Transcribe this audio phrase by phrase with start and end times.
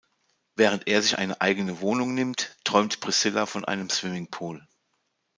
[0.55, 4.65] Während er sich eine eigene Wohnung nimmt, träumt Priscilla von einem Swimmingpool.